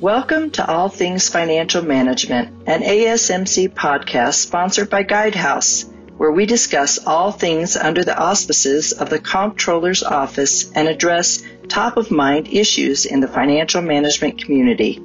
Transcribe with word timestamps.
Welcome 0.00 0.52
to 0.52 0.66
All 0.66 0.88
Things 0.88 1.28
Financial 1.28 1.82
Management, 1.82 2.66
an 2.66 2.80
ASMC 2.80 3.68
podcast 3.74 4.36
sponsored 4.36 4.88
by 4.88 5.04
Guidehouse, 5.04 5.92
where 6.16 6.32
we 6.32 6.46
discuss 6.46 7.04
all 7.06 7.32
things 7.32 7.76
under 7.76 8.02
the 8.02 8.18
auspices 8.18 8.92
of 8.92 9.10
the 9.10 9.18
Comptroller's 9.18 10.02
Office 10.02 10.72
and 10.72 10.88
address 10.88 11.42
top 11.68 11.98
of 11.98 12.10
mind 12.10 12.48
issues 12.48 13.04
in 13.04 13.20
the 13.20 13.28
financial 13.28 13.82
management 13.82 14.42
community. 14.42 15.02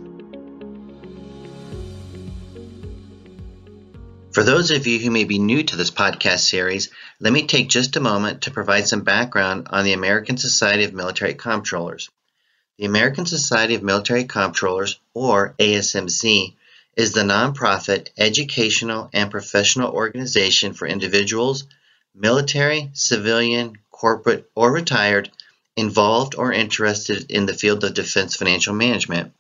For 4.32 4.44
those 4.44 4.72
of 4.72 4.88
you 4.88 5.00
who 5.00 5.12
may 5.12 5.26
be 5.26 5.40
new 5.40 5.62
to 5.64 5.76
this 5.76 5.92
podcast 5.92 6.40
series, 6.40 6.90
let 7.20 7.34
me 7.34 7.46
take 7.46 7.68
just 7.68 7.98
a 7.98 8.00
moment 8.00 8.44
to 8.44 8.52
provide 8.52 8.88
some 8.88 9.02
background 9.02 9.68
on 9.72 9.84
the 9.84 9.92
American 9.92 10.38
Society 10.38 10.86
of 10.86 10.94
Military 10.94 11.34
Comptrollers. 11.34 12.08
The 12.78 12.86
American 12.86 13.26
Society 13.26 13.76
of 13.76 13.84
Military 13.84 14.26
Comptrollers, 14.26 15.00
or 15.14 15.56
ASMC, 15.60 16.56
is 16.98 17.14
the 17.14 17.22
nonprofit 17.22 18.10
educational 18.18 19.10
and 19.14 19.32
professional 19.32 19.94
organization 19.94 20.74
for 20.74 20.86
individuals, 20.86 21.66
military, 22.14 22.90
civilian, 22.94 23.78
corporate, 23.92 24.50
or 24.56 24.74
retired, 24.74 25.32
involved 25.78 26.36
or 26.36 26.52
interested 26.52 27.32
in 27.32 27.46
the 27.46 27.54
field 27.54 27.84
of 27.86 27.94
defense 27.94 28.36
financial 28.36 28.74
management. 28.74 29.34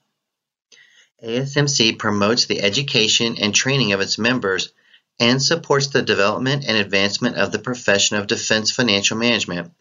ASMC 1.21 1.97
promotes 1.97 2.45
the 2.45 2.61
education 2.61 3.37
and 3.37 3.53
training 3.53 3.91
of 3.91 3.99
its 3.99 4.17
members 4.17 4.71
and 5.19 5.41
supports 5.41 5.87
the 5.87 6.01
development 6.01 6.63
and 6.65 6.77
advancement 6.77 7.35
of 7.35 7.51
the 7.51 7.59
profession 7.59 8.15
of 8.15 8.27
defense 8.27 8.71
financial 8.71 9.17
management. 9.17 9.73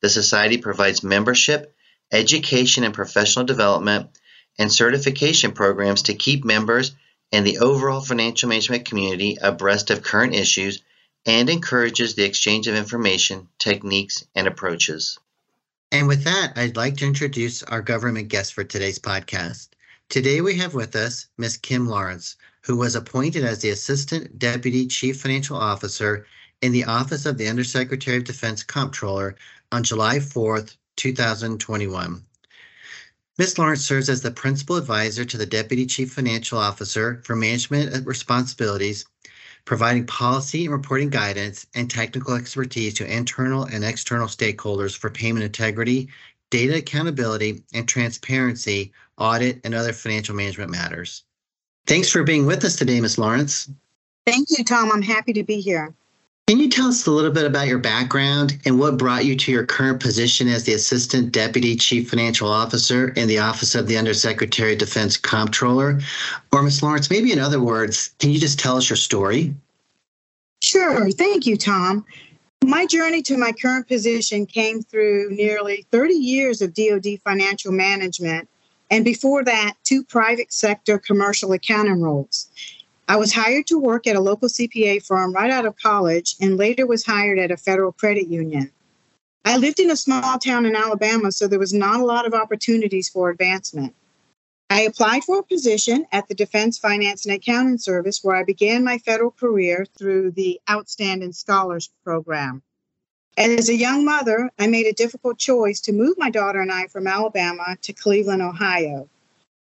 The 0.00 0.08
Society 0.08 0.58
provides 0.58 1.02
membership 1.02 1.71
education 2.12 2.84
and 2.84 2.94
professional 2.94 3.44
development, 3.44 4.10
and 4.58 4.70
certification 4.70 5.52
programs 5.52 6.02
to 6.02 6.14
keep 6.14 6.44
members 6.44 6.94
and 7.32 7.46
the 7.46 7.58
overall 7.58 8.02
financial 8.02 8.48
management 8.48 8.84
community 8.84 9.38
abreast 9.40 9.90
of 9.90 10.02
current 10.02 10.34
issues 10.34 10.82
and 11.24 11.48
encourages 11.48 12.14
the 12.14 12.24
exchange 12.24 12.68
of 12.68 12.74
information, 12.74 13.48
techniques, 13.58 14.24
and 14.34 14.46
approaches. 14.46 15.18
And 15.90 16.08
with 16.08 16.24
that, 16.24 16.52
I'd 16.56 16.76
like 16.76 16.98
to 16.98 17.06
introduce 17.06 17.62
our 17.62 17.80
government 17.80 18.28
guest 18.28 18.54
for 18.54 18.64
today's 18.64 18.98
podcast. 18.98 19.68
Today 20.08 20.40
we 20.40 20.56
have 20.56 20.74
with 20.74 20.94
us 20.96 21.26
Ms. 21.38 21.56
Kim 21.56 21.88
Laurance, 21.88 22.36
who 22.62 22.76
was 22.76 22.94
appointed 22.94 23.44
as 23.44 23.60
the 23.60 23.70
Assistant 23.70 24.38
Deputy 24.38 24.86
Chief 24.86 25.20
Financial 25.20 25.56
Officer 25.56 26.26
in 26.60 26.72
the 26.72 26.84
Office 26.84 27.26
of 27.26 27.38
the 27.38 27.48
Undersecretary 27.48 28.18
of 28.18 28.24
Defense 28.24 28.62
Comptroller 28.62 29.36
on 29.70 29.82
July 29.82 30.18
4th, 30.18 30.76
2021. 30.96 32.24
Ms. 33.38 33.58
Laurance 33.58 33.84
serves 33.84 34.10
as 34.10 34.20
the 34.20 34.30
principal 34.30 34.76
advisor 34.76 35.24
to 35.24 35.38
the 35.38 35.46
Deputy 35.46 35.86
Chief 35.86 36.12
Financial 36.12 36.58
Officer 36.58 37.22
for 37.24 37.34
management 37.34 38.06
responsibilities, 38.06 39.06
providing 39.64 40.06
policy 40.06 40.66
and 40.66 40.72
reporting 40.72 41.08
guidance 41.08 41.66
and 41.74 41.90
technical 41.90 42.34
expertise 42.34 42.94
to 42.94 43.10
internal 43.10 43.64
and 43.64 43.84
external 43.84 44.26
stakeholders 44.26 44.96
for 44.96 45.08
payment 45.08 45.44
integrity, 45.44 46.08
data 46.50 46.76
accountability, 46.76 47.62
and 47.72 47.88
transparency, 47.88 48.92
audit, 49.16 49.60
and 49.64 49.74
other 49.74 49.94
financial 49.94 50.34
management 50.34 50.70
matters. 50.70 51.24
Thanks 51.86 52.10
for 52.10 52.22
being 52.22 52.44
with 52.46 52.64
us 52.64 52.76
today, 52.76 53.00
Ms. 53.00 53.18
Laurance. 53.18 53.70
Thank 54.26 54.50
you, 54.50 54.62
Tom. 54.62 54.92
I'm 54.92 55.02
happy 55.02 55.32
to 55.32 55.42
be 55.42 55.60
here. 55.60 55.94
Can 56.48 56.58
you 56.58 56.68
tell 56.68 56.88
us 56.88 57.06
a 57.06 57.10
little 57.10 57.30
bit 57.30 57.46
about 57.46 57.68
your 57.68 57.78
background 57.78 58.58
and 58.66 58.78
what 58.78 58.98
brought 58.98 59.24
you 59.24 59.36
to 59.36 59.52
your 59.52 59.64
current 59.64 60.00
position 60.00 60.48
as 60.48 60.64
the 60.64 60.74
Assistant 60.74 61.30
Deputy 61.30 61.76
Chief 61.76 62.10
Financial 62.10 62.48
Officer 62.48 63.08
in 63.10 63.28
the 63.28 63.38
Office 63.38 63.76
of 63.76 63.86
the 63.86 63.96
Undersecretary 63.96 64.72
of 64.72 64.78
Defense 64.78 65.16
Comptroller? 65.16 66.00
Or, 66.50 66.62
Ms. 66.62 66.82
Laurance, 66.82 67.08
maybe 67.10 67.32
in 67.32 67.38
other 67.38 67.60
words, 67.60 68.12
can 68.18 68.30
you 68.30 68.40
just 68.40 68.58
tell 68.58 68.76
us 68.76 68.90
your 68.90 68.96
story? 68.96 69.54
Sure. 70.60 71.10
Thank 71.12 71.46
you, 71.46 71.56
Tom. 71.56 72.04
My 72.64 72.86
journey 72.86 73.22
to 73.22 73.38
my 73.38 73.52
current 73.52 73.86
position 73.86 74.44
came 74.44 74.82
through 74.82 75.30
nearly 75.30 75.86
30 75.92 76.14
years 76.14 76.60
of 76.60 76.74
DoD 76.74 77.20
financial 77.24 77.72
management, 77.72 78.48
and 78.90 79.04
before 79.04 79.44
that, 79.44 79.74
two 79.84 80.02
private 80.02 80.52
sector 80.52 80.98
commercial 80.98 81.52
accounting 81.52 82.00
roles. 82.00 82.50
I 83.12 83.16
was 83.16 83.34
hired 83.34 83.66
to 83.66 83.78
work 83.78 84.06
at 84.06 84.16
a 84.16 84.20
local 84.20 84.48
CPA 84.48 85.04
firm 85.04 85.34
right 85.34 85.50
out 85.50 85.66
of 85.66 85.76
college 85.76 86.34
and 86.40 86.56
later 86.56 86.86
was 86.86 87.04
hired 87.04 87.38
at 87.38 87.50
a 87.50 87.58
federal 87.58 87.92
credit 87.92 88.26
union. 88.26 88.72
I 89.44 89.58
lived 89.58 89.80
in 89.80 89.90
a 89.90 89.96
small 89.96 90.38
town 90.38 90.64
in 90.64 90.74
Alabama, 90.74 91.30
so 91.30 91.46
there 91.46 91.58
was 91.58 91.74
not 91.74 92.00
a 92.00 92.06
lot 92.06 92.26
of 92.26 92.32
opportunities 92.32 93.10
for 93.10 93.28
advancement. 93.28 93.94
I 94.70 94.80
applied 94.80 95.24
for 95.24 95.40
a 95.40 95.42
position 95.42 96.06
at 96.10 96.26
the 96.26 96.34
Defense 96.34 96.78
Finance 96.78 97.26
and 97.26 97.34
Accounting 97.34 97.76
Service, 97.76 98.24
where 98.24 98.34
I 98.34 98.44
began 98.44 98.82
my 98.82 98.96
federal 98.96 99.32
career 99.32 99.84
through 99.98 100.30
the 100.30 100.58
Outstanding 100.70 101.32
Scholars 101.32 101.90
Program. 102.04 102.62
As 103.36 103.68
a 103.68 103.76
young 103.76 104.06
mother, 104.06 104.50
I 104.58 104.68
made 104.68 104.86
a 104.86 104.94
difficult 104.94 105.38
choice 105.38 105.82
to 105.82 105.92
move 105.92 106.16
my 106.16 106.30
daughter 106.30 106.62
and 106.62 106.72
I 106.72 106.86
from 106.86 107.06
Alabama 107.06 107.76
to 107.82 107.92
Cleveland, 107.92 108.40
Ohio. 108.40 109.10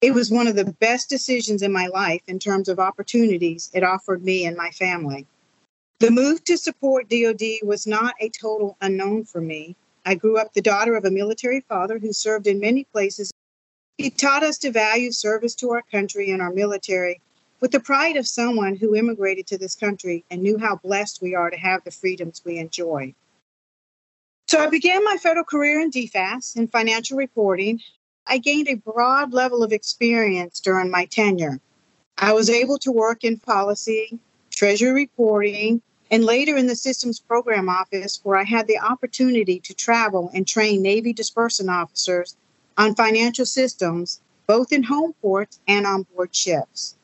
It 0.02 0.14
was 0.14 0.32
one 0.32 0.48
of 0.48 0.56
the 0.56 0.72
best 0.80 1.10
decisions 1.10 1.62
in 1.62 1.74
my 1.74 1.88
life 1.88 2.22
in 2.28 2.40
terms 2.40 2.70
of 2.70 2.80
opportunities 2.80 3.70
it 3.74 3.84
offered 3.84 4.24
me 4.24 4.46
and 4.46 4.56
my 4.56 4.72
family. 4.72 5.28
The 6.00 6.10
move 6.10 6.46
to 6.46 6.58
support 6.58 7.10
DoD 7.10 7.60
was 7.64 7.86
not 7.86 8.16
a 8.22 8.30
total 8.30 8.78
unknown 8.80 9.26
for 9.26 9.42
me. 9.42 9.76
I 10.06 10.16
grew 10.16 10.38
up 10.38 10.54
the 10.54 10.62
daughter 10.62 10.96
of 10.96 11.04
a 11.04 11.12
military 11.12 11.60
father 11.60 12.00
who 12.00 12.14
served 12.14 12.48
in 12.48 12.62
many 12.62 12.86
places. 12.86 13.32
He 13.98 14.10
taught 14.10 14.44
us 14.44 14.58
to 14.60 14.72
value 14.72 15.12
service 15.12 15.54
to 15.56 15.72
our 15.72 15.82
country 15.82 16.32
and 16.32 16.42
our 16.42 16.54
military 16.54 17.20
with 17.60 17.72
the 17.72 17.82
pride 17.82 18.16
of 18.16 18.26
someone 18.26 18.78
who 18.78 18.96
immigrated 18.96 19.48
to 19.48 19.58
this 19.58 19.76
country 19.76 20.24
and 20.32 20.42
knew 20.42 20.58
how 20.58 20.78
blessed 20.78 21.22
we 21.22 21.36
are 21.36 21.50
to 21.50 21.58
have 21.58 21.84
the 21.84 21.92
freedoms 21.92 22.42
we 22.46 22.58
enjoy. 22.58 23.14
So 24.48 24.60
I 24.60 24.68
began 24.68 25.04
my 25.04 25.18
federal 25.18 25.44
career 25.44 25.82
in 25.82 25.92
DFAS 25.92 26.56
in 26.56 26.70
financial 26.70 27.18
reporting 27.18 27.82
I 28.32 28.38
gained 28.38 28.68
a 28.68 28.76
broad 28.76 29.34
level 29.34 29.64
of 29.64 29.74
experience 29.74 30.60
during 30.60 30.92
my 30.92 31.06
tenure. 31.06 31.60
I 32.16 32.32
was 32.34 32.48
able 32.48 32.78
to 32.80 32.92
work 32.92 33.24
in 33.24 33.40
policy, 33.40 34.20
treasury 34.52 34.92
reporting, 34.92 35.82
and 36.12 36.24
later 36.24 36.56
in 36.56 36.68
the 36.68 36.76
systems 36.76 37.20
program 37.20 37.70
office, 37.70 38.20
where 38.22 38.38
I 38.38 38.44
had 38.44 38.68
the 38.68 38.78
opportunity 38.78 39.60
to 39.62 39.74
travel 39.74 40.30
and 40.32 40.48
train 40.48 40.84
Navy 40.84 41.12
disbursement 41.12 41.72
officers 41.72 42.38
on 42.78 42.94
financial 42.94 43.48
systems, 43.48 44.22
both 44.46 44.72
in 44.72 44.84
home 44.84 45.14
ports 45.24 45.60
and 45.68 45.88
on 45.88 46.04
board 46.04 46.36
ships. 46.36 46.98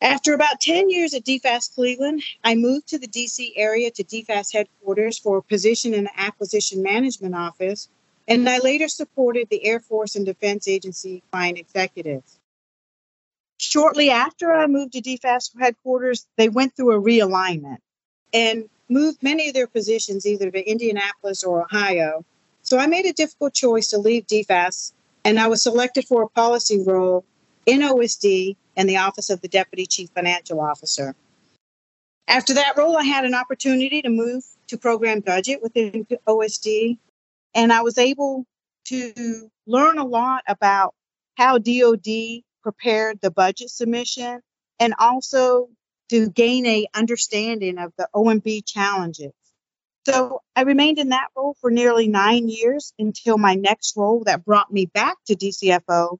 After 0.00 0.34
about 0.34 0.60
10 0.60 0.90
years 0.90 1.14
at 1.14 1.24
DFAS 1.24 1.72
Cleveland, 1.72 2.24
I 2.42 2.56
moved 2.56 2.88
to 2.88 2.98
the 2.98 3.08
DC 3.08 3.52
area 3.54 3.92
to 3.92 4.02
DFAS 4.02 4.52
headquarters 4.52 5.16
for 5.16 5.38
a 5.38 5.42
position 5.42 5.94
in 5.94 6.04
the 6.04 6.20
acquisition 6.20 6.82
management 6.82 7.36
office, 7.36 7.88
and 8.28 8.48
I 8.48 8.58
later 8.58 8.88
supported 8.88 9.48
the 9.50 9.64
Air 9.64 9.80
Force 9.80 10.16
and 10.16 10.26
Defense 10.26 10.66
Agency 10.68 11.22
client 11.30 11.58
executives. 11.58 12.38
Shortly 13.58 14.10
after 14.10 14.52
I 14.52 14.66
moved 14.66 14.92
to 14.92 15.00
DFAS 15.00 15.52
headquarters, 15.58 16.26
they 16.36 16.48
went 16.48 16.76
through 16.76 16.92
a 16.92 17.00
realignment 17.00 17.78
and 18.32 18.68
moved 18.88 19.22
many 19.22 19.48
of 19.48 19.54
their 19.54 19.66
positions 19.66 20.26
either 20.26 20.50
to 20.50 20.70
Indianapolis 20.70 21.42
or 21.42 21.62
Ohio. 21.62 22.24
So 22.62 22.78
I 22.78 22.86
made 22.86 23.06
a 23.06 23.12
difficult 23.12 23.54
choice 23.54 23.88
to 23.88 23.98
leave 23.98 24.26
DFAS, 24.26 24.92
and 25.24 25.38
I 25.38 25.46
was 25.46 25.62
selected 25.62 26.06
for 26.06 26.22
a 26.22 26.28
policy 26.28 26.82
role 26.84 27.24
in 27.64 27.80
OSD 27.80 28.56
and 28.76 28.88
the 28.88 28.98
Office 28.98 29.30
of 29.30 29.40
the 29.40 29.48
Deputy 29.48 29.86
Chief 29.86 30.10
Financial 30.10 30.60
Officer. 30.60 31.14
After 32.28 32.54
that 32.54 32.76
role, 32.76 32.96
I 32.96 33.04
had 33.04 33.24
an 33.24 33.34
opportunity 33.34 34.02
to 34.02 34.10
move 34.10 34.44
to 34.66 34.76
program 34.76 35.20
budget 35.20 35.62
within 35.62 36.06
OSD 36.26 36.98
and 37.56 37.72
I 37.72 37.80
was 37.80 37.98
able 37.98 38.44
to 38.88 39.50
learn 39.66 39.98
a 39.98 40.04
lot 40.04 40.44
about 40.46 40.94
how 41.36 41.58
DoD 41.58 42.42
prepared 42.62 43.18
the 43.20 43.30
budget 43.30 43.70
submission 43.70 44.40
and 44.78 44.94
also 44.98 45.68
to 46.10 46.28
gain 46.28 46.66
a 46.66 46.86
understanding 46.94 47.78
of 47.78 47.92
the 47.96 48.08
OMB 48.14 48.64
challenges. 48.66 49.32
So 50.06 50.42
I 50.54 50.62
remained 50.62 50.98
in 50.98 51.08
that 51.08 51.28
role 51.36 51.56
for 51.60 51.70
nearly 51.70 52.06
nine 52.06 52.48
years 52.48 52.92
until 52.98 53.38
my 53.38 53.54
next 53.54 53.96
role 53.96 54.22
that 54.26 54.44
brought 54.44 54.72
me 54.72 54.86
back 54.86 55.16
to 55.26 55.34
DCFO 55.34 56.18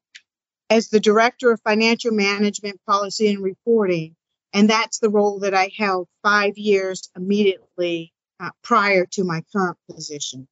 as 0.71 0.89
the 0.89 0.99
Director 0.99 1.53
of 1.53 1.61
Financial 1.63 2.11
Management 2.11 2.81
Policy 2.87 3.29
and 3.29 3.45
Reporting. 3.45 4.17
And 4.53 4.71
that's 4.71 4.99
the 4.99 5.11
role 5.11 5.41
that 5.41 5.55
I 5.55 5.71
held 5.77 6.09
five 6.23 6.57
years 6.57 7.11
immediately 7.15 8.13
uh, 8.41 8.51
prior 8.63 9.07
to 9.13 9.23
my 9.23 9.43
current 9.53 9.77
position. 9.89 10.49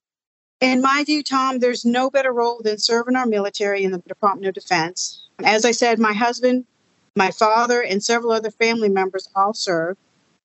In 0.65 0.81
my 0.81 1.05
view, 1.05 1.23
Tom, 1.23 1.59
there's 1.59 1.85
no 1.85 2.09
better 2.09 2.33
role 2.33 2.59
than 2.65 2.79
serving 2.79 3.17
our 3.17 3.27
military 3.27 3.85
in 3.85 3.93
the 3.93 3.99
Department 3.99 4.47
of 4.47 4.55
Defense. 4.55 5.29
As 5.45 5.63
I 5.67 5.73
said, 5.73 5.99
my 5.99 6.15
husband, 6.15 6.65
my 7.15 7.31
father, 7.33 7.83
and 7.83 8.03
several 8.03 8.33
other 8.33 8.51
family 8.51 8.89
members 8.89 9.29
all 9.37 9.53
serve. 9.53 9.99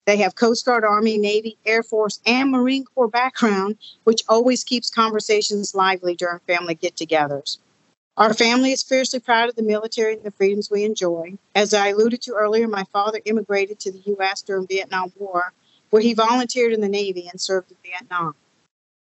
They 0.06 0.18
have 0.18 0.36
Coast 0.36 0.66
Guard, 0.66 0.84
Army, 0.84 1.18
Navy, 1.18 1.58
Air 1.66 1.84
Force, 1.84 2.20
and 2.26 2.52
Marine 2.52 2.84
Corps 2.84 3.08
background, 3.08 3.78
which 4.04 4.24
always 4.28 4.66
keeps 4.66 4.90
conversations 4.90 5.74
lively 5.74 6.16
during 6.16 6.40
family 6.40 6.76
get 6.76 6.98
togethers. 6.98 7.58
Our 8.18 8.34
family 8.34 8.74
is 8.74 8.84
fiercely 8.84 9.22
proud 9.22 9.48
of 9.48 9.56
the 9.56 9.64
military 9.64 10.16
and 10.16 10.24
the 10.24 10.32
freedoms 10.32 10.70
we 10.70 10.84
enjoy. 10.84 11.38
As 11.56 11.74
I 11.74 11.88
alluded 11.88 12.22
to 12.24 12.34
earlier, 12.34 12.68
my 12.68 12.84
father 12.92 13.22
immigrated 13.24 13.80
to 13.80 13.92
the 13.94 14.04
U.S. 14.08 14.42
during 14.42 14.66
the 14.66 14.76
Vietnam 14.76 15.14
War, 15.18 15.54
where 15.92 16.02
he 16.02 16.14
volunteered 16.14 16.74
in 16.74 16.82
the 16.82 16.90
Navy 16.90 17.30
and 17.32 17.40
served 17.40 17.72
in 17.72 17.78
Vietnam. 17.90 18.36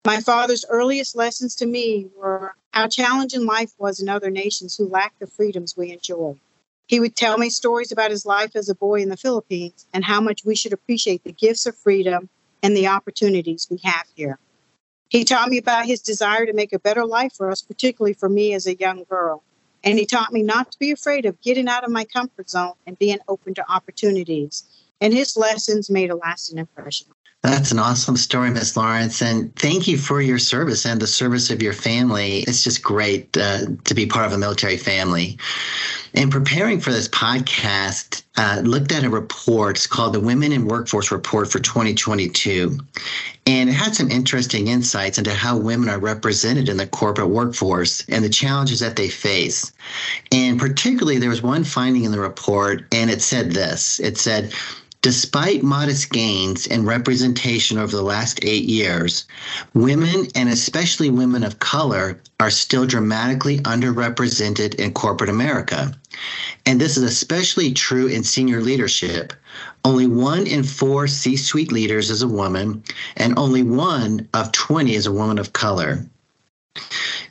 My 0.03 0.19
father's 0.19 0.65
earliest 0.67 1.15
lessons 1.15 1.55
to 1.57 1.67
me 1.67 2.09
were 2.17 2.55
how 2.73 2.87
challenging 2.87 3.45
life 3.45 3.73
was 3.77 3.99
in 3.99 4.09
other 4.09 4.31
nations 4.31 4.75
who 4.75 4.87
lacked 4.87 5.19
the 5.19 5.27
freedoms 5.27 5.77
we 5.77 5.91
enjoy. 5.91 6.39
He 6.87 6.99
would 6.99 7.15
tell 7.15 7.37
me 7.37 7.51
stories 7.51 7.91
about 7.91 8.09
his 8.09 8.25
life 8.25 8.55
as 8.55 8.67
a 8.67 8.75
boy 8.75 9.01
in 9.01 9.09
the 9.09 9.17
Philippines 9.17 9.85
and 9.93 10.03
how 10.03 10.19
much 10.19 10.43
we 10.43 10.55
should 10.55 10.73
appreciate 10.73 11.23
the 11.23 11.31
gifts 11.31 11.67
of 11.67 11.77
freedom 11.77 12.29
and 12.63 12.75
the 12.75 12.87
opportunities 12.87 13.67
we 13.69 13.79
have 13.83 14.07
here. 14.15 14.39
He 15.09 15.23
taught 15.23 15.49
me 15.49 15.59
about 15.59 15.85
his 15.85 16.01
desire 16.01 16.47
to 16.47 16.53
make 16.53 16.73
a 16.73 16.79
better 16.79 17.05
life 17.05 17.33
for 17.33 17.51
us, 17.51 17.61
particularly 17.61 18.13
for 18.13 18.27
me 18.27 18.53
as 18.53 18.65
a 18.65 18.75
young 18.75 19.03
girl. 19.03 19.43
And 19.83 19.99
he 19.99 20.05
taught 20.05 20.33
me 20.33 20.41
not 20.41 20.71
to 20.71 20.79
be 20.79 20.91
afraid 20.91 21.25
of 21.25 21.41
getting 21.41 21.67
out 21.67 21.83
of 21.83 21.91
my 21.91 22.05
comfort 22.05 22.49
zone 22.49 22.73
and 22.87 22.97
being 22.97 23.19
open 23.27 23.53
to 23.53 23.71
opportunities. 23.71 24.63
And 24.99 25.13
his 25.13 25.37
lessons 25.37 25.89
made 25.89 26.09
a 26.09 26.15
lasting 26.15 26.57
impression. 26.57 27.07
That's 27.43 27.71
an 27.71 27.79
awesome 27.79 28.17
story, 28.17 28.51
Miss 28.51 28.77
Laurance, 28.77 29.19
and 29.19 29.55
thank 29.55 29.87
you 29.87 29.97
for 29.97 30.21
your 30.21 30.37
service 30.37 30.85
and 30.85 31.01
the 31.01 31.07
service 31.07 31.49
of 31.49 31.59
your 31.59 31.73
family. 31.73 32.41
It's 32.41 32.63
just 32.63 32.83
great 32.83 33.35
uh, 33.35 33.61
to 33.83 33.95
be 33.95 34.05
part 34.05 34.27
of 34.27 34.33
a 34.33 34.37
military 34.37 34.77
family. 34.77 35.39
In 36.13 36.29
preparing 36.29 36.79
for 36.79 36.91
this 36.91 37.07
podcast, 37.07 38.21
uh, 38.37 38.61
looked 38.63 38.91
at 38.91 39.03
a 39.03 39.09
report 39.09 39.87
called 39.89 40.13
the 40.13 40.19
Women 40.19 40.51
in 40.51 40.67
Workforce 40.67 41.11
Report 41.11 41.51
for 41.51 41.57
2022, 41.57 42.77
and 43.47 43.69
it 43.69 43.73
had 43.73 43.95
some 43.95 44.11
interesting 44.11 44.67
insights 44.67 45.17
into 45.17 45.33
how 45.33 45.57
women 45.57 45.89
are 45.89 45.99
represented 45.99 46.69
in 46.69 46.77
the 46.77 46.85
corporate 46.85 47.29
workforce 47.29 48.05
and 48.07 48.23
the 48.23 48.29
challenges 48.29 48.81
that 48.81 48.97
they 48.97 49.09
face. 49.09 49.71
And 50.31 50.59
particularly, 50.59 51.17
there 51.17 51.29
was 51.29 51.41
one 51.41 51.63
finding 51.63 52.03
in 52.03 52.11
the 52.11 52.19
report, 52.19 52.85
and 52.91 53.09
it 53.09 53.23
said 53.23 53.53
this: 53.53 53.99
it 53.99 54.19
said 54.19 54.53
Despite 55.03 55.63
modest 55.63 56.11
gains 56.11 56.67
in 56.67 56.85
representation 56.85 57.79
over 57.79 57.95
the 57.95 58.03
last 58.03 58.39
eight 58.43 58.65
years, 58.65 59.25
women 59.73 60.27
and 60.35 60.47
especially 60.47 61.09
women 61.09 61.43
of 61.43 61.57
color 61.57 62.21
are 62.39 62.51
still 62.51 62.85
dramatically 62.85 63.57
underrepresented 63.61 64.75
in 64.75 64.93
corporate 64.93 65.31
America. 65.31 65.99
And 66.67 66.79
this 66.79 66.97
is 66.97 67.03
especially 67.03 67.73
true 67.73 68.05
in 68.05 68.23
senior 68.23 68.61
leadership. 68.61 69.33
Only 69.83 70.05
one 70.05 70.45
in 70.45 70.61
four 70.61 71.07
C 71.07 71.35
suite 71.35 71.71
leaders 71.71 72.11
is 72.11 72.21
a 72.21 72.27
woman, 72.27 72.83
and 73.17 73.33
only 73.39 73.63
one 73.63 74.27
of 74.35 74.51
20 74.51 74.93
is 74.93 75.07
a 75.07 75.11
woman 75.11 75.39
of 75.39 75.51
color. 75.51 76.05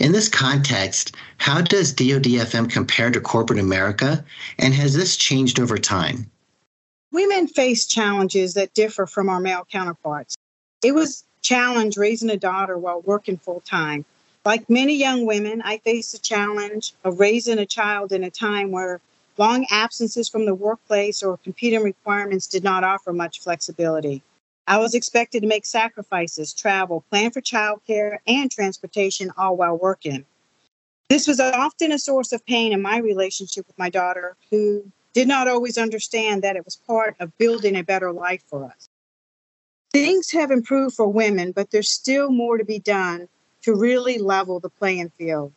In 0.01 0.11
this 0.11 0.29
context, 0.29 1.15
how 1.39 1.61
does 1.61 1.95
DoDFM 1.95 2.69
compare 2.69 3.13
to 3.13 3.21
corporate 3.21 3.61
America, 3.61 4.25
and 4.59 4.75
has 4.75 4.95
this 4.95 5.17
changed 5.17 5.61
over 5.61 5.79
time? 5.79 6.29
Women 7.13 7.49
face 7.49 7.87
challenges 7.87 8.55
that 8.55 8.75
differ 8.75 9.07
from 9.07 9.29
our 9.29 9.41
male 9.41 9.67
counterparts. 9.71 10.37
It 10.83 10.93
was 10.93 11.25
challenge 11.43 11.97
raising 11.97 12.31
a 12.31 12.37
daughter 12.37 12.79
while 12.79 13.01
working 13.01 13.37
full 13.37 13.61
time. 13.61 14.05
Like 14.45 14.71
many 14.71 14.95
young 14.95 15.27
women, 15.27 15.61
I 15.63 15.79
faced 15.79 16.13
the 16.13 16.19
challenge 16.19 16.95
of 17.05 17.21
raising 17.21 17.59
a 17.59 17.67
child 17.67 18.13
in 18.13 18.25
a 18.25 18.31
time 18.31 18.71
where 18.71 19.01
long 19.37 19.67
absences 19.71 20.29
from 20.29 20.47
the 20.47 20.55
workplace 20.55 21.23
or 21.23 21.37
competing 21.39 21.83
requirements 21.83 22.47
did 22.47 22.63
not 22.63 22.85
offer 22.85 23.13
much 23.13 23.41
flexibility. 23.41 24.23
I 24.67 24.79
was 24.79 24.95
expected 24.95 25.41
to 25.41 25.49
make 25.49 25.67
sacrifices, 25.67 26.55
travel, 26.55 27.05
plan 27.11 27.33
for 27.33 27.41
childcare, 27.41 28.19
and 28.27 28.51
transportation 28.51 29.33
all 29.37 29.57
while 29.57 29.77
working. 29.77 30.25
This 31.09 31.27
was 31.27 31.41
often 31.41 31.91
a 31.91 31.99
source 31.99 32.33
of 32.33 32.47
pain 32.47 32.73
in 32.73 32.81
my 32.81 32.99
relationship 32.99 33.67
with 33.67 33.79
my 33.79 33.91
daughter, 33.91 34.37
who 34.51 34.85
did 35.13 35.29
not 35.29 35.49
always 35.49 35.77
understand 35.77 36.43
that 36.43 36.57
it 36.57 36.65
was 36.65 36.77
part 36.77 37.17
of 37.21 37.37
building 37.39 37.77
a 37.77 37.83
better 37.83 38.13
life 38.13 38.43
for 38.47 38.65
us. 38.65 38.89
Things 39.93 40.31
have 40.31 40.51
improved 40.51 40.95
for 40.95 41.09
women, 41.09 41.53
but 41.53 41.71
there's 41.71 41.91
still 41.91 42.31
more 42.31 42.59
to 42.59 42.65
be 42.65 42.79
done 42.79 43.29
to 43.63 43.75
really 43.75 44.19
level 44.19 44.61
the 44.61 44.69
playing 44.69 45.11
field. 45.19 45.53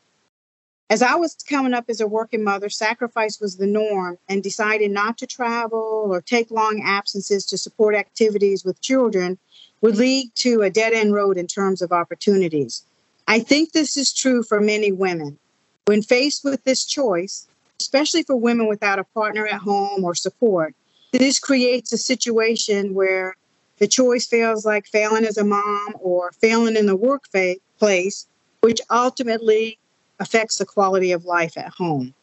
As 0.90 1.02
I 1.02 1.16
was 1.16 1.36
coming 1.48 1.74
up 1.74 1.86
as 1.88 2.02
a 2.02 2.08
working 2.08 2.44
mother, 2.44 2.70
sacrifice 2.70 3.40
was 3.40 3.58
the 3.58 3.68
norm, 3.68 4.18
and 4.28 4.44
deciding 4.44 4.94
not 4.94 5.18
to 5.20 5.28
travel 5.28 6.08
or 6.10 6.22
take 6.22 6.52
long 6.52 6.82
absences 6.84 7.46
to 7.46 7.58
support 7.58 7.96
activities 7.96 8.66
with 8.66 8.82
children 8.82 9.38
would 9.82 9.98
lead 9.98 10.36
to 10.36 10.62
a 10.62 10.70
dead 10.70 10.94
end 10.94 11.14
road 11.14 11.38
in 11.38 11.48
terms 11.48 11.82
of 11.82 11.92
opportunities. 11.92 12.84
I 13.28 13.40
think 13.40 13.72
this 13.72 13.98
is 13.98 14.14
true 14.14 14.44
for 14.44 14.60
many 14.60 14.92
women. 14.92 15.40
When 15.86 16.02
faced 16.02 16.44
with 16.44 16.64
this 16.64 16.86
choice, 16.86 17.48
especially 17.84 18.24
for 18.24 18.38
women 18.38 18.68
without 18.68 18.98
a 18.98 19.04
partner 19.04 19.46
at 19.46 19.60
home 19.60 20.06
or 20.06 20.16
support. 20.16 20.74
This 21.12 21.38
creates 21.38 21.92
a 21.92 21.98
situation 21.98 22.94
where 22.94 23.36
the 23.78 23.88
choice 23.88 24.26
feels 24.26 24.66
like 24.66 24.88
failing 24.88 25.26
as 25.26 25.38
a 25.38 25.44
mom 25.44 25.96
or 26.00 26.32
failing 26.32 26.78
in 26.78 26.86
the 26.86 26.96
workplace, 26.96 28.28
which 28.62 28.80
ultimately 28.90 29.78
affects 30.20 30.58
the 30.58 30.66
quality 30.66 31.12
of 31.12 31.26
life 31.26 31.58
at 31.58 31.74
home. 31.74 32.14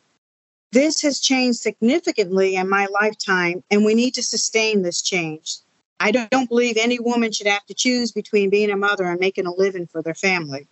This 0.72 1.02
has 1.02 1.20
changed 1.20 1.58
significantly 1.58 2.56
in 2.56 2.68
my 2.68 2.86
lifetime, 2.86 3.62
and 3.70 3.84
we 3.84 3.94
need 3.94 4.14
to 4.14 4.22
sustain 4.22 4.82
this 4.82 5.02
change. 5.02 5.58
I 5.98 6.10
don't 6.12 6.48
believe 6.48 6.78
any 6.78 6.98
woman 6.98 7.32
should 7.32 7.48
have 7.48 7.66
to 7.66 7.74
choose 7.74 8.12
between 8.12 8.48
being 8.48 8.70
a 8.70 8.76
mother 8.76 9.04
and 9.04 9.20
making 9.20 9.46
a 9.46 9.52
living 9.52 9.86
for 9.86 10.00
their 10.00 10.14
family. 10.14 10.66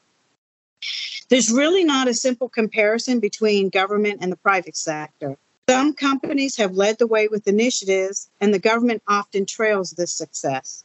There's 1.29 1.51
really 1.51 1.85
not 1.85 2.09
a 2.09 2.15
simple 2.15 2.49
comparison 2.49 3.21
between 3.21 3.69
government 3.69 4.19
and 4.23 4.33
the 4.33 4.37
private 4.37 4.77
sector. 4.77 5.37
Some 5.69 5.93
companies 5.93 6.57
have 6.57 6.75
led 6.75 6.99
the 6.99 7.07
way 7.07 7.29
with 7.29 7.47
initiatives, 7.47 8.31
and 8.41 8.55
the 8.55 8.59
government 8.59 9.03
often 9.07 9.45
trails 9.45 9.91
this 9.91 10.13
success. 10.13 10.85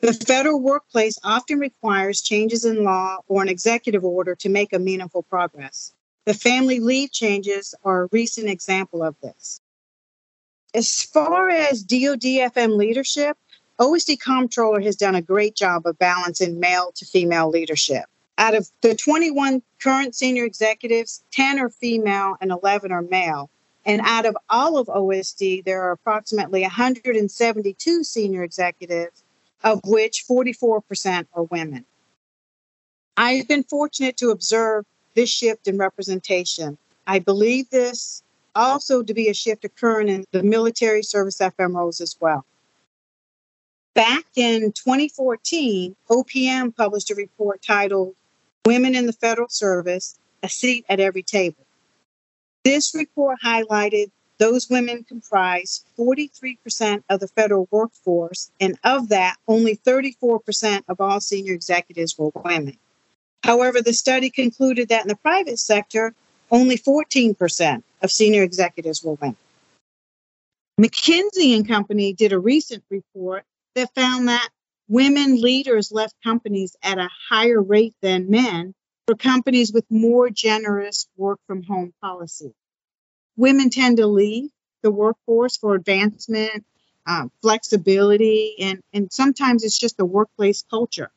The 0.00 0.12
federal 0.12 0.60
workplace 0.60 1.18
often 1.24 1.58
requires 1.58 2.20
changes 2.20 2.64
in 2.64 2.84
law 2.84 3.18
or 3.26 3.42
an 3.42 3.48
executive 3.48 4.04
order 4.04 4.36
to 4.36 4.48
make 4.48 4.72
a 4.72 4.78
meaningful 4.78 5.24
progress. 5.24 5.92
The 6.26 6.34
family 6.34 6.78
leave 6.78 7.10
changes 7.10 7.74
are 7.84 8.04
a 8.04 8.08
recent 8.12 8.48
example 8.48 9.02
of 9.02 9.16
this. 9.20 9.60
As 10.74 11.02
far 11.02 11.48
as 11.48 11.84
DODFM 11.84 12.76
leadership, 12.76 13.36
OSD 13.80 14.20
Comptroller 14.20 14.80
has 14.80 14.96
done 14.96 15.14
a 15.14 15.22
great 15.22 15.56
job 15.56 15.86
of 15.86 15.98
balancing 15.98 16.60
male 16.60 16.92
to 16.94 17.04
female 17.04 17.48
leadership. 17.48 18.04
Out 18.38 18.54
of 18.54 18.68
the 18.82 18.94
21 18.94 19.62
current 19.80 20.14
senior 20.14 20.44
executives, 20.44 21.24
10 21.32 21.58
are 21.58 21.70
female 21.70 22.36
and 22.40 22.50
11 22.50 22.92
are 22.92 23.02
male. 23.02 23.50
And 23.86 24.00
out 24.04 24.26
of 24.26 24.36
all 24.50 24.78
of 24.78 24.88
OSD, 24.88 25.64
there 25.64 25.82
are 25.82 25.92
approximately 25.92 26.62
172 26.62 28.04
senior 28.04 28.42
executives, 28.42 29.22
of 29.64 29.80
which 29.84 30.24
44% 30.28 31.26
are 31.32 31.44
women. 31.44 31.84
I've 33.16 33.48
been 33.48 33.62
fortunate 33.62 34.16
to 34.18 34.30
observe 34.30 34.84
this 35.14 35.30
shift 35.30 35.66
in 35.66 35.78
representation. 35.78 36.76
I 37.06 37.20
believe 37.20 37.70
this 37.70 38.22
also 38.54 39.02
to 39.02 39.14
be 39.14 39.28
a 39.28 39.34
shift 39.34 39.64
occurring 39.64 40.08
in 40.08 40.24
the 40.32 40.42
military 40.42 41.02
service 41.02 41.38
FM 41.38 41.74
roles 41.74 42.00
as 42.00 42.16
well. 42.20 42.44
Back 43.94 44.24
in 44.34 44.72
2014, 44.72 45.96
OPM 46.10 46.76
published 46.76 47.10
a 47.10 47.14
report 47.14 47.62
titled 47.62 48.14
women 48.66 48.96
in 48.96 49.06
the 49.06 49.12
federal 49.12 49.48
service 49.48 50.18
a 50.42 50.48
seat 50.48 50.84
at 50.88 51.00
every 51.00 51.22
table. 51.22 51.64
This 52.64 52.94
report 52.94 53.38
highlighted 53.42 54.10
those 54.38 54.68
women 54.68 55.04
comprise 55.04 55.84
43% 55.98 57.04
of 57.08 57.20
the 57.20 57.28
federal 57.28 57.68
workforce, 57.70 58.50
and 58.60 58.78
of 58.84 59.08
that, 59.08 59.36
only 59.48 59.76
34% 59.76 60.82
of 60.88 61.00
all 61.00 61.20
senior 61.20 61.54
executives 61.54 62.18
were 62.18 62.32
women. 62.34 62.76
However, 63.44 63.80
the 63.80 63.94
study 63.94 64.28
concluded 64.28 64.88
that 64.88 65.02
in 65.02 65.08
the 65.08 65.16
private 65.16 65.58
sector, 65.58 66.12
only 66.50 66.76
14% 66.76 67.82
of 68.02 68.10
senior 68.10 68.42
executives 68.42 69.02
were 69.02 69.14
women. 69.14 69.36
McKinsey 70.78 71.56
and 71.56 71.66
Company 71.66 72.12
did 72.12 72.32
a 72.32 72.38
recent 72.38 72.82
report 72.90 73.44
that 73.74 73.94
found 73.94 74.28
that 74.28 74.48
women 74.88 75.40
leaders 75.40 75.90
left 75.90 76.14
companies 76.22 76.76
at 76.82 76.98
a 76.98 77.08
higher 77.28 77.60
rate 77.60 77.94
than 78.02 78.30
men 78.30 78.74
for 79.06 79.16
companies 79.16 79.72
with 79.72 79.84
more 79.90 80.30
generous 80.30 81.08
work 81.16 81.40
from 81.46 81.62
home 81.62 81.92
policy. 82.00 82.54
Women 83.36 83.70
tend 83.70 83.98
to 83.98 84.06
leave 84.06 84.50
the 84.82 84.90
workforce 84.90 85.56
for 85.56 85.74
advancement, 85.74 86.64
um, 87.06 87.30
flexibility, 87.42 88.56
and, 88.60 88.80
and 88.92 89.12
sometimes 89.12 89.64
it's 89.64 89.78
just 89.78 89.96
the 89.96 90.04
workplace 90.04 90.64
culture. 90.68 91.10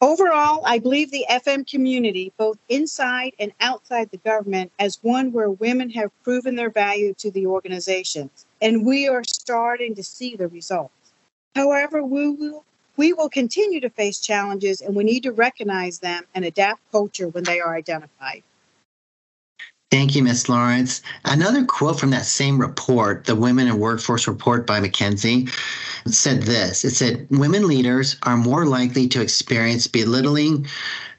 Overall, 0.00 0.62
I 0.64 0.78
believe 0.78 1.10
the 1.10 1.26
FM 1.28 1.68
community, 1.68 2.32
both 2.38 2.56
inside 2.68 3.32
and 3.40 3.52
outside 3.60 4.10
the 4.10 4.18
government, 4.18 4.70
as 4.78 4.98
one 5.02 5.32
where 5.32 5.50
women 5.50 5.90
have 5.90 6.10
proven 6.22 6.54
their 6.54 6.70
value 6.70 7.14
to 7.14 7.32
the 7.32 7.46
organizations, 7.46 8.46
and 8.62 8.86
we 8.86 9.08
are 9.08 9.24
starting 9.24 9.96
to 9.96 10.04
see 10.04 10.36
the 10.36 10.46
results. 10.46 10.92
However, 11.54 12.02
we 12.02 12.28
will, 12.28 12.64
we 12.96 13.12
will 13.12 13.28
continue 13.28 13.80
to 13.80 13.90
face 13.90 14.20
challenges 14.20 14.80
and 14.80 14.94
we 14.94 15.04
need 15.04 15.22
to 15.24 15.32
recognize 15.32 15.98
them 15.98 16.24
and 16.34 16.44
adapt 16.44 16.80
culture 16.92 17.28
when 17.28 17.44
they 17.44 17.60
are 17.60 17.74
identified. 17.74 18.42
Thank 19.90 20.14
you, 20.14 20.22
Ms. 20.22 20.50
Laurance. 20.50 21.00
Another 21.24 21.64
quote 21.64 21.98
from 21.98 22.10
that 22.10 22.26
same 22.26 22.60
report, 22.60 23.24
the 23.24 23.34
Women 23.34 23.68
in 23.68 23.78
Workforce 23.78 24.28
Report 24.28 24.66
by 24.66 24.80
McKinsey, 24.80 25.50
said 26.06 26.42
this 26.42 26.84
It 26.84 26.90
said, 26.90 27.26
Women 27.30 27.66
leaders 27.66 28.16
are 28.22 28.36
more 28.36 28.66
likely 28.66 29.08
to 29.08 29.22
experience 29.22 29.86
belittling 29.86 30.66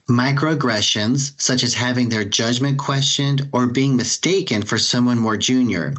microaggressions, 0.10 1.34
such 1.40 1.64
as 1.64 1.74
having 1.74 2.10
their 2.10 2.26
judgment 2.26 2.80
questioned 2.80 3.48
or 3.54 3.68
being 3.68 3.96
mistaken 3.96 4.64
for 4.64 4.78
someone 4.78 5.20
more 5.20 5.38
junior. 5.38 5.94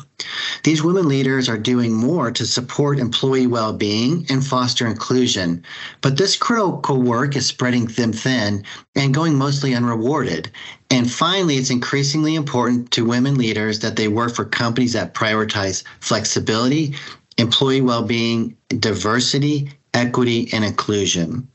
These 0.64 0.82
women 0.82 1.08
leaders 1.08 1.48
are 1.48 1.56
doing 1.56 1.94
more 1.94 2.30
to 2.32 2.44
support 2.44 2.98
employee 2.98 3.46
well 3.46 3.72
being 3.72 4.26
and 4.28 4.44
foster 4.44 4.86
inclusion, 4.86 5.64
but 6.00 6.16
this 6.16 6.36
critical 6.36 7.00
work 7.00 7.36
is 7.36 7.46
spreading 7.46 7.86
them 7.86 8.12
thin 8.12 8.64
and 8.96 9.14
going 9.14 9.36
mostly 9.36 9.74
unrewarded. 9.74 10.50
And 10.90 11.10
finally, 11.10 11.56
it's 11.56 11.70
increasingly 11.70 12.34
important 12.34 12.90
to 12.90 13.06
women 13.06 13.36
leaders 13.36 13.78
that 13.78 13.96
they 13.96 14.08
work 14.08 14.34
for 14.34 14.44
companies 14.44 14.92
that 14.92 15.14
prioritize 15.14 15.84
flexibility, 16.00 16.96
employee 17.38 17.80
well 17.80 18.02
being, 18.02 18.56
diversity, 18.68 19.70
equity, 19.94 20.48
and 20.52 20.64
inclusion. 20.64 21.48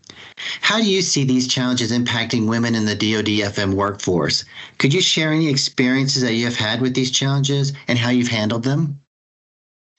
How 0.62 0.82
do 0.82 0.90
you 0.90 1.02
see 1.02 1.24
these 1.24 1.48
challenges 1.48 1.92
impacting 1.92 2.48
women 2.48 2.76
in 2.76 2.86
the 2.86 2.96
DoD 2.96 3.54
FM 3.54 3.76
workforce? 3.76 4.46
Could 4.78 4.94
you 4.94 5.02
share 5.02 5.32
any 5.32 5.50
experiences 5.50 6.22
that 6.24 6.34
you 6.34 6.46
have 6.46 6.56
had 6.56 6.82
with 6.82 6.94
these 6.94 7.12
challenges 7.12 7.72
and 7.88 7.98
how 7.98 8.10
you've 8.10 8.28
handled 8.28 8.64
them? 8.64 9.00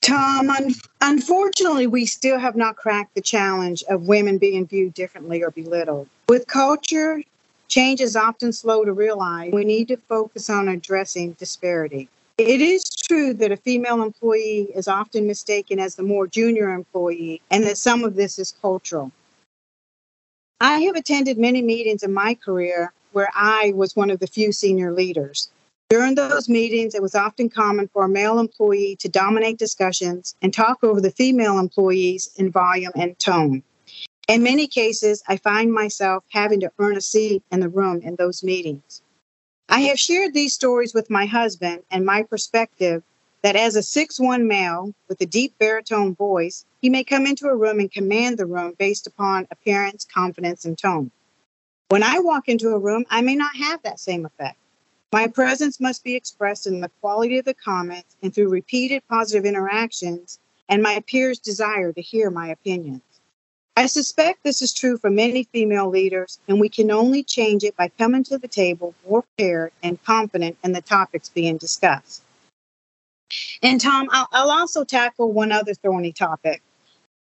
Tom, 0.03 0.51
un- 0.51 0.75
unfortunately, 1.01 1.87
we 1.87 2.05
still 2.05 2.39
have 2.39 2.57
not 2.57 2.77
cracked 2.77 3.15
the 3.15 3.21
challenge 3.21 3.83
of 3.89 4.09
women 4.09 4.39
being 4.39 4.67
viewed 4.67 4.95
differently 4.95 5.43
or 5.43 5.51
belittled. 5.51 6.09
With 6.29 6.47
culture, 6.47 7.23
change 7.69 8.01
is 8.01 8.15
often 8.15 8.53
slow 8.53 8.85
to 8.85 8.93
realize. 8.93 9.53
We 9.53 9.65
need 9.65 9.89
to 9.89 9.97
focus 9.97 10.51
on 10.51 10.69
addressing 10.69 11.33
disparity. 11.33 12.09
It 12.39 12.61
is 12.61 12.85
true 12.95 13.33
that 13.35 13.51
a 13.51 13.57
female 13.57 14.03
employee 14.03 14.69
is 14.75 14.89
often 14.89 15.27
mistaken 15.27 15.79
as 15.79 15.95
the 15.95 16.03
more 16.03 16.27
junior 16.27 16.71
employee, 16.71 17.41
and 17.51 17.65
that 17.65 17.79
some 17.79 18.05
of 18.05 18.15
this 18.15 18.39
is 18.39 18.55
cultural. 18.61 19.11
I 20.61 20.81
have 20.81 20.97
attended 20.97 21.37
many 21.37 21.61
meetings 21.61 22.03
in 22.03 22.15
my 22.15 22.35
career 22.35 22.93
where 23.13 23.29
I 23.35 23.73
was 23.75 23.95
one 23.95 24.11
of 24.11 24.21
the 24.21 24.27
few 24.27 24.53
senior 24.53 24.93
leaders. 24.93 25.51
During 25.91 26.15
those 26.15 26.49
meetings, 26.49 26.95
it 26.95 27.03
was 27.03 27.15
often 27.15 27.51
common 27.51 27.89
for 27.89 28.05
a 28.05 28.09
male 28.09 28.39
employee 28.39 28.97
to 29.01 29.09
dominate 29.09 29.59
discussions 29.59 30.35
and 30.41 30.53
talk 30.53 30.83
over 30.83 31.01
the 31.01 31.11
female 31.11 31.59
employees 31.59 32.31
in 32.37 32.51
volume 32.51 32.93
and 32.97 33.19
tone. 33.19 33.63
In 34.29 34.43
many 34.43 34.67
cases, 34.67 35.23
I 35.29 35.37
find 35.37 35.73
myself 35.73 36.25
having 36.31 36.61
to 36.61 36.73
earn 36.79 36.97
a 36.97 37.03
seat 37.03 37.43
in 37.53 37.61
the 37.61 37.69
room 37.69 38.01
in 38.01 38.17
those 38.17 38.43
meetings. 38.43 39.03
I 39.69 39.81
have 39.83 40.01
shared 40.01 40.33
these 40.33 40.55
stories 40.55 40.95
with 40.95 41.11
my 41.11 41.27
husband, 41.27 41.83
and 41.91 42.07
my 42.07 42.23
perspective 42.23 43.03
that 43.43 43.57
as 43.57 43.77
a 43.77 43.83
six-one 43.83 44.49
male 44.49 44.95
with 45.09 45.21
a 45.21 45.27
deep 45.27 45.55
baritone 45.59 46.15
voice, 46.15 46.65
he 46.81 46.91
may 46.91 47.05
come 47.05 47.27
into 47.27 47.47
a 47.47 47.57
room 47.57 47.81
and 47.81 47.91
command 47.91 48.39
the 48.39 48.47
room 48.47 48.75
based 48.79 49.07
upon 49.07 49.47
appearance, 49.51 50.05
confidence, 50.05 50.65
and 50.65 50.77
tone. 50.79 51.11
When 51.89 52.03
I 52.03 52.19
walk 52.19 52.49
into 52.49 52.71
a 52.71 52.79
room, 52.79 53.05
I 53.11 53.21
may 53.21 53.37
not 53.37 53.57
have 53.57 53.83
that 53.83 54.01
same 54.01 54.27
effect. 54.27 54.59
My 55.13 55.29
presence 55.29 55.81
must 55.81 56.03
be 56.03 56.17
expressed 56.17 56.67
in 56.67 56.81
the 56.81 56.91
quality 57.01 57.39
of 57.39 57.45
the 57.45 57.55
comments 57.55 58.17
and 58.23 58.35
through 58.35 58.49
repeated 58.49 59.03
positive 59.09 59.45
interactions 59.45 60.41
and 60.69 60.83
my 60.83 61.03
peers' 61.07 61.39
desire 61.39 61.93
to 61.93 62.03
hear 62.03 62.31
my 62.31 62.49
opinions. 62.49 63.03
I 63.77 63.87
suspect 63.87 64.43
this 64.43 64.63
is 64.63 64.73
true 64.73 64.97
for 64.97 65.11
many 65.11 65.45
female 65.45 65.89
leaders, 65.89 66.41
and 66.49 66.59
we 66.59 66.69
can 66.69 66.91
only 66.91 67.23
change 67.23 67.63
it 67.63 67.77
by 67.77 67.89
coming 67.89 68.25
to 68.25 68.39
the 68.39 68.49
table 68.49 68.95
more 69.09 69.23
prepared 69.23 69.73
and 69.83 70.03
confident 70.03 70.57
in 70.65 70.73
the 70.73 70.81
topics 70.81 71.29
being 71.29 71.59
discussed. 71.59 72.23
And 73.63 73.81
Tom, 73.81 74.09
I'll, 74.11 74.29
I'll 74.33 74.51
also 74.51 74.85
tackle 74.85 75.33
one 75.33 75.53
other 75.53 75.75
thorny 75.75 76.13
topic. 76.13 76.63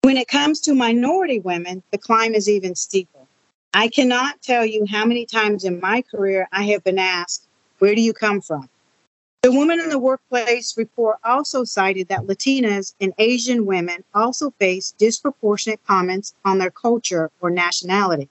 When 0.02 0.18
it 0.18 0.28
comes 0.28 0.62
to 0.62 0.74
minority 0.74 1.40
women, 1.40 1.84
the 1.92 1.98
climb 1.98 2.34
is 2.34 2.50
even 2.50 2.76
steeper. 2.76 3.20
I 3.74 3.88
cannot 3.88 4.42
tell 4.42 4.66
you 4.66 4.86
how 4.86 5.06
many 5.06 5.26
times 5.26 5.64
in 5.64 5.80
my 5.80 6.02
career 6.02 6.48
I 6.52 6.64
have 6.64 6.84
been 6.84 7.00
asked, 7.00 7.48
Where 7.80 7.96
do 7.96 8.02
you 8.02 8.14
come 8.14 8.42
from? 8.42 8.70
The 9.44 9.52
Women 9.52 9.80
in 9.80 9.90
the 9.90 9.98
Workplace 9.98 10.78
report 10.78 11.18
also 11.24 11.64
cited 11.64 12.10
that 12.10 12.28
Latinas 12.28 12.94
and 13.02 13.14
Asian 13.18 13.66
women 13.66 14.04
also 14.14 14.52
face 14.60 14.94
disproportionate 14.98 15.84
comments 15.84 16.36
on 16.46 16.60
their 16.60 16.70
culture 16.70 17.32
or 17.42 17.50
nationality. 17.50 18.30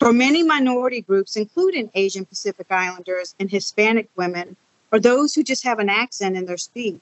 For 0.00 0.12
many 0.12 0.42
minority 0.42 1.00
groups, 1.00 1.36
including 1.36 1.92
Asian 1.94 2.24
Pacific 2.24 2.66
Islanders 2.70 3.36
and 3.38 3.50
Hispanic 3.50 4.08
women, 4.16 4.56
or 4.92 5.00
those 5.00 5.34
who 5.34 5.42
just 5.42 5.64
have 5.64 5.78
an 5.78 5.88
accent 5.88 6.36
in 6.36 6.44
their 6.44 6.58
speech. 6.58 7.00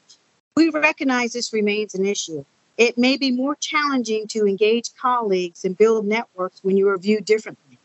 We 0.56 0.70
recognize 0.70 1.32
this 1.32 1.52
remains 1.52 1.94
an 1.94 2.06
issue. 2.06 2.44
It 2.78 2.96
may 2.96 3.16
be 3.16 3.30
more 3.30 3.56
challenging 3.56 4.26
to 4.28 4.46
engage 4.46 4.94
colleagues 4.94 5.64
and 5.64 5.76
build 5.76 6.06
networks 6.06 6.60
when 6.62 6.76
you 6.76 6.88
are 6.88 6.96
viewed 6.96 7.24
differently. 7.24 7.78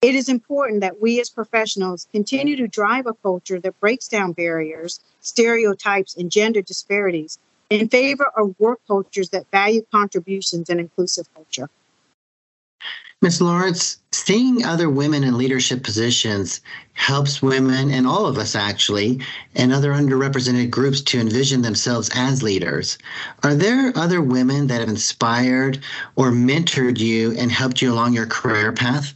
It 0.00 0.14
is 0.14 0.28
important 0.28 0.82
that 0.82 1.00
we 1.00 1.20
as 1.20 1.28
professionals 1.28 2.06
continue 2.12 2.54
to 2.56 2.68
drive 2.68 3.06
a 3.06 3.14
culture 3.14 3.58
that 3.58 3.80
breaks 3.80 4.06
down 4.06 4.32
barriers, 4.32 5.00
stereotypes, 5.20 6.16
and 6.16 6.30
gender 6.30 6.62
disparities 6.62 7.38
in 7.68 7.88
favor 7.88 8.30
of 8.36 8.54
work 8.60 8.80
cultures 8.86 9.30
that 9.30 9.50
value 9.50 9.82
contributions 9.90 10.70
and 10.70 10.78
inclusive 10.78 11.28
culture. 11.34 11.68
Ms. 13.20 13.40
Laurance, 13.40 13.98
seeing 14.12 14.64
other 14.64 14.88
women 14.88 15.24
in 15.24 15.36
leadership 15.36 15.82
positions 15.82 16.60
helps 16.92 17.42
women 17.42 17.90
and 17.90 18.06
all 18.06 18.26
of 18.26 18.38
us 18.38 18.54
actually 18.54 19.20
and 19.56 19.72
other 19.72 19.90
underrepresented 19.92 20.70
groups 20.70 21.00
to 21.00 21.18
envision 21.18 21.62
themselves 21.62 22.08
as 22.14 22.44
leaders. 22.44 22.96
Are 23.42 23.56
there 23.56 23.92
other 23.96 24.22
women 24.22 24.68
that 24.68 24.78
have 24.78 24.88
inspired 24.88 25.80
or 26.14 26.30
mentored 26.30 27.00
you 27.00 27.32
and 27.36 27.50
helped 27.50 27.82
you 27.82 27.92
along 27.92 28.12
your 28.12 28.26
career 28.26 28.72
path? 28.72 29.14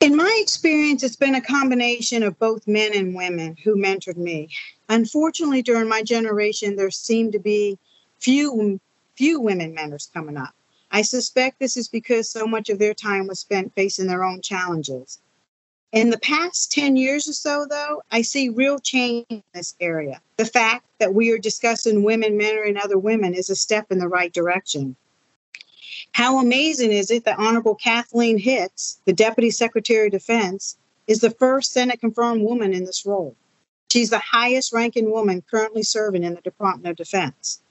In 0.00 0.16
my 0.16 0.38
experience, 0.42 1.04
it's 1.04 1.14
been 1.14 1.36
a 1.36 1.40
combination 1.40 2.24
of 2.24 2.36
both 2.40 2.66
men 2.66 2.92
and 2.94 3.14
women 3.14 3.56
who 3.62 3.76
mentored 3.76 4.16
me. 4.16 4.48
Unfortunately, 4.88 5.62
during 5.62 5.88
my 5.88 6.02
generation, 6.02 6.74
there 6.74 6.90
seemed 6.90 7.32
to 7.34 7.38
be 7.38 7.78
few 8.18 8.80
few 9.14 9.40
women 9.40 9.72
mentors 9.72 10.10
coming 10.12 10.36
up. 10.36 10.52
I 10.94 11.02
suspect 11.02 11.58
this 11.58 11.76
is 11.76 11.88
because 11.88 12.30
so 12.30 12.46
much 12.46 12.70
of 12.70 12.78
their 12.78 12.94
time 12.94 13.26
was 13.26 13.40
spent 13.40 13.74
facing 13.74 14.06
their 14.06 14.22
own 14.22 14.40
challenges. 14.40 15.18
In 15.90 16.10
the 16.10 16.20
past 16.20 16.70
10 16.70 16.94
years 16.94 17.28
or 17.28 17.32
so, 17.32 17.66
though, 17.68 18.02
I 18.12 18.22
see 18.22 18.48
real 18.48 18.78
change 18.78 19.26
in 19.28 19.42
this 19.52 19.74
area. 19.80 20.20
The 20.36 20.44
fact 20.44 20.86
that 21.00 21.12
we 21.12 21.32
are 21.32 21.38
discussing 21.38 22.04
women 22.04 22.36
men, 22.36 22.54
mentoring 22.54 22.80
other 22.80 22.96
women 22.96 23.34
is 23.34 23.50
a 23.50 23.56
step 23.56 23.90
in 23.90 23.98
the 23.98 24.06
right 24.06 24.32
direction. 24.32 24.94
How 26.12 26.38
amazing 26.38 26.92
is 26.92 27.10
it 27.10 27.24
that 27.24 27.40
Honorable 27.40 27.74
Kathleen 27.74 28.38
Hicks, 28.38 29.00
the 29.04 29.12
Deputy 29.12 29.50
Secretary 29.50 30.06
of 30.06 30.12
Defense, 30.12 30.78
is 31.08 31.18
the 31.18 31.30
first 31.30 31.72
Senate 31.72 31.98
confirmed 31.98 32.42
woman 32.42 32.72
in 32.72 32.84
this 32.84 33.04
role? 33.04 33.34
She's 33.90 34.10
the 34.10 34.20
highest 34.20 34.72
ranking 34.72 35.10
woman 35.10 35.42
currently 35.50 35.82
serving 35.82 36.22
in 36.22 36.36
the 36.36 36.40
Department 36.40 36.86
of 36.86 36.96
Defense 36.96 37.63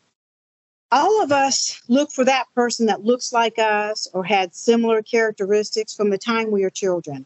all 0.93 1.23
of 1.23 1.31
us 1.31 1.81
look 1.87 2.11
for 2.11 2.23
that 2.23 2.45
person 2.53 2.85
that 2.85 3.03
looks 3.03 3.33
like 3.33 3.57
us 3.57 4.07
or 4.13 4.23
had 4.23 4.53
similar 4.53 5.01
characteristics 5.01 5.95
from 5.95 6.11
the 6.11 6.19
time 6.19 6.51
we 6.51 6.63
are 6.63 6.69
children. 6.69 7.25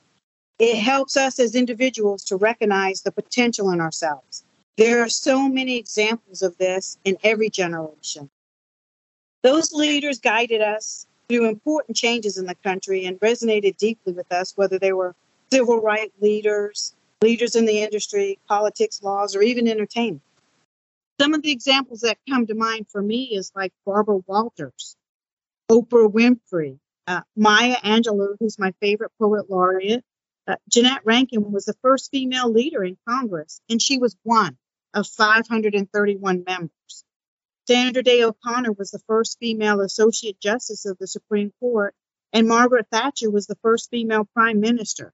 It 0.58 0.78
helps 0.78 1.18
us 1.18 1.38
as 1.38 1.54
individuals 1.54 2.24
to 2.26 2.38
recognize 2.38 3.02
the 3.02 3.12
potential 3.12 3.72
in 3.72 3.82
ourselves. 3.82 4.46
There 4.78 5.02
are 5.02 5.10
so 5.10 5.50
many 5.50 5.76
examples 5.76 6.42
of 6.42 6.58
this 6.58 6.98
in 7.04 7.18
every 7.26 7.50
generation. 7.50 8.30
Those 9.44 9.74
leaders 9.74 10.20
guided 10.20 10.62
us 10.62 11.06
through 11.28 11.50
important 11.50 11.98
changes 11.98 12.38
in 12.38 12.46
the 12.46 12.56
country 12.56 13.04
and 13.04 13.20
resonated 13.20 13.76
deeply 13.76 14.14
with 14.14 14.32
us, 14.32 14.54
whether 14.56 14.80
they 14.80 14.94
were 14.94 15.14
civil 15.52 15.82
rights 15.82 16.14
leaders, 16.22 16.96
leaders 17.22 17.54
in 17.54 17.66
the 17.66 17.82
industry, 17.82 18.40
politics, 18.48 19.04
laws, 19.04 19.36
or 19.36 19.42
even 19.42 19.68
entertainment. 19.68 20.22
Some 21.20 21.34
of 21.34 21.42
the 21.42 21.52
examples 21.52 22.02
that 22.02 22.20
come 22.30 22.46
to 22.46 22.54
mind 22.54 22.88
for 22.92 23.02
me 23.02 23.36
is 23.36 23.52
like 23.56 23.74
Barbara 23.86 24.18
Walters, 24.28 24.96
Oprah 25.70 26.12
Winfrey, 26.12 26.78
uh, 27.08 27.22
Maya 27.36 27.78
Angelou, 27.78 28.36
who's 28.40 28.60
my 28.60 28.72
favorite 28.82 29.12
poet 29.20 29.50
laureate. 29.50 30.04
Uh, 30.48 30.58
Jeannette 30.70 31.06
Rankin 31.06 31.52
was 31.52 31.66
the 31.66 31.76
first 31.82 32.12
female 32.12 32.52
leader 32.52 32.84
in 32.84 32.98
Congress, 33.08 33.62
and 33.68 33.82
she 33.82 33.98
was 33.98 34.16
one 34.22 34.58
of 34.94 35.08
531 35.08 36.44
members. 36.46 37.04
Sandra 37.68 38.04
Day 38.04 38.24
O'Connor 38.24 38.74
was 38.74 38.92
the 38.92 39.02
first 39.08 39.40
female 39.40 39.82
Associate 39.82 40.40
Justice 40.40 40.86
of 40.86 41.00
the 41.00 41.08
Supreme 41.08 41.52
Court, 41.60 41.96
and 42.32 42.48
Margaret 42.48 42.88
Thatcher 42.92 43.32
was 43.32 43.48
the 43.48 43.58
first 43.64 43.90
female 43.90 44.26
Prime 44.36 44.60
Minister. 44.60 45.12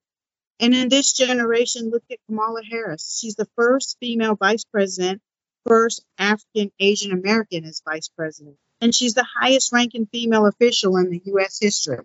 And 0.60 0.76
in 0.76 0.90
this 0.90 1.14
generation, 1.14 1.90
look 1.90 2.04
at 2.12 2.20
Kamala 2.28 2.62
Harris. 2.70 3.18
She's 3.20 3.36
the 3.36 3.48
first 3.56 3.98
female 4.02 4.36
Vice 4.36 4.66
President 4.66 5.22
first 5.66 6.04
African 6.18 6.72
Asian 6.80 7.12
American 7.12 7.66
as 7.66 7.82
vice 7.86 8.10
president, 8.10 8.58
and 8.82 8.94
she's 8.94 9.14
the 9.14 9.28
highest 9.40 9.72
ranking 9.72 10.06
female 10.06 10.46
official 10.46 10.98
in 10.98 11.10
the 11.10 11.22
U.S. 11.26 11.60
history. 11.60 12.00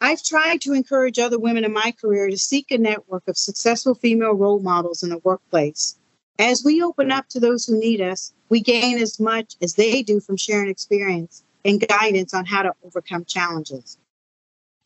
I've 0.00 0.22
tried 0.22 0.60
to 0.62 0.74
encourage 0.74 1.18
other 1.18 1.38
women 1.38 1.64
in 1.64 1.72
my 1.72 1.94
career 1.98 2.28
to 2.28 2.36
seek 2.36 2.70
a 2.70 2.78
network 2.78 3.22
of 3.26 3.38
successful 3.38 3.94
female 3.94 4.34
role 4.34 4.60
models 4.60 5.02
in 5.02 5.08
the 5.08 5.18
workplace. 5.18 5.98
As 6.38 6.62
we 6.64 6.82
open 6.82 7.12
up 7.12 7.28
to 7.30 7.40
those 7.40 7.64
who 7.64 7.78
need 7.78 8.00
us, 8.00 8.34
we 8.48 8.60
gain 8.60 8.98
as 8.98 9.18
much 9.20 9.56
as 9.62 9.74
they 9.74 10.02
do 10.02 10.20
from 10.20 10.36
sharing 10.36 10.68
experience 10.68 11.42
and 11.64 11.86
guidance 11.86 12.34
on 12.34 12.44
how 12.44 12.62
to 12.62 12.74
overcome 12.84 13.24
challenges. 13.24 13.96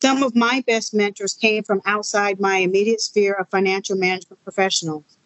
Some 0.01 0.23
of 0.23 0.35
my 0.35 0.63
best 0.65 0.93
mentors 0.93 1.33
came 1.33 1.63
from 1.63 1.81
outside 1.85 2.39
my 2.39 2.57
immediate 2.57 3.01
sphere 3.01 3.33
of 3.33 3.49
financial 3.49 3.97
management 3.97 4.41
professionals. 4.43 5.18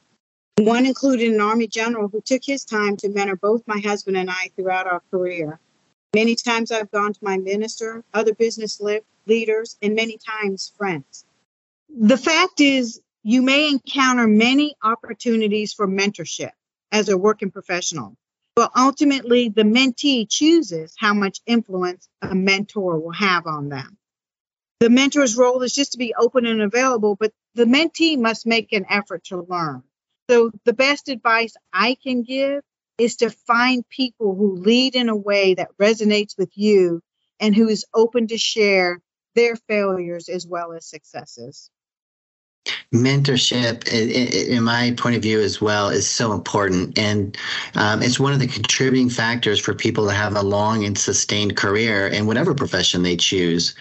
One 0.60 0.86
included 0.86 1.34
an 1.34 1.42
Army 1.42 1.68
general 1.68 2.10
who 2.10 2.22
took 2.22 2.44
his 2.46 2.64
time 2.64 2.96
to 2.98 3.10
mentor 3.10 3.36
both 3.36 3.68
my 3.68 3.80
husband 3.80 4.18
and 4.18 4.30
I 4.30 4.52
throughout 4.56 4.86
our 4.86 5.02
career. 5.10 5.60
Many 6.14 6.36
times 6.36 6.72
I've 6.72 6.92
gone 6.92 7.14
to 7.14 7.20
my 7.24 7.38
minister, 7.38 8.04
other 8.14 8.36
business 8.36 8.80
leaders, 9.26 9.78
and 9.82 9.96
many 9.96 10.20
times 10.20 10.72
friends. 10.78 11.26
The 11.90 12.18
fact 12.18 12.62
is, 12.62 13.02
you 13.24 13.42
may 13.42 13.70
encounter 13.70 14.28
many 14.28 14.76
opportunities 14.84 15.74
for 15.74 15.88
mentorship 15.88 16.52
as 16.92 17.10
a 17.10 17.18
working 17.18 17.50
professional, 17.50 18.16
but 18.56 18.72
ultimately 18.76 19.50
the 19.50 19.64
mentee 19.64 20.30
chooses 20.30 20.94
how 21.00 21.16
much 21.16 21.40
influence 21.48 22.08
a 22.22 22.36
mentor 22.36 23.00
will 23.00 23.14
have 23.14 23.48
on 23.48 23.70
them. 23.70 23.98
The 24.82 24.92
mentor's 24.92 25.36
role 25.36 25.64
is 25.64 25.74
just 25.74 25.94
to 25.94 25.98
be 25.98 26.14
open 26.14 26.46
and 26.46 26.62
available, 26.62 27.16
but 27.16 27.34
the 27.56 27.66
mentee 27.66 28.20
must 28.20 28.46
make 28.46 28.72
an 28.72 28.86
effort 28.88 29.24
to 29.26 29.42
learn. 29.42 29.82
So, 30.30 30.52
the 30.66 30.74
best 30.74 31.10
advice 31.10 31.56
I 31.74 31.98
can 32.02 32.24
give 32.24 32.64
is 32.98 33.18
to 33.18 33.30
find 33.30 33.88
people 33.90 34.36
who 34.36 34.58
lead 34.58 34.96
in 34.96 35.10
a 35.10 35.16
way 35.16 35.56
that 35.56 35.78
resonates 35.82 36.38
with 36.38 36.52
you 36.56 37.02
and 37.40 37.56
who 37.56 37.68
is 37.68 37.86
open 37.94 38.28
to 38.28 38.38
share 38.38 39.00
their 39.36 39.56
failures 39.56 40.30
as 40.30 40.48
well 40.48 40.74
as 40.74 40.88
successes 40.90 41.70
mentorship 42.94 43.88
in 43.88 44.64
my 44.64 44.94
point 44.98 45.16
of 45.16 45.22
view 45.22 45.40
as 45.42 45.60
well 45.60 45.90
is 45.90 46.08
so 46.08 46.32
important 46.32 46.98
and 46.98 47.38
um, 47.76 48.02
it's 48.02 48.20
one 48.20 48.32
of 48.32 48.40
the 48.40 48.48
contributing 48.48 49.10
factors 49.10 49.60
for 49.60 49.74
people 49.74 50.08
to 50.08 50.14
have 50.14 50.36
a 50.36 50.42
long 50.42 50.86
and 50.86 50.98
sustained 50.98 51.58
career 51.58 52.08
in 52.08 52.26
whatever 52.26 52.54
profession 52.54 53.04
they 53.04 53.18
choose 53.18 53.76